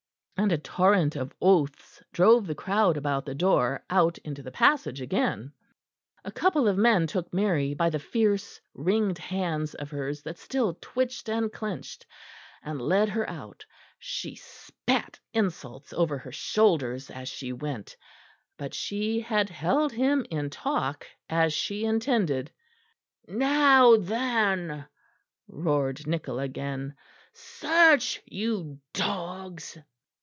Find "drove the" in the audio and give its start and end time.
2.11-2.55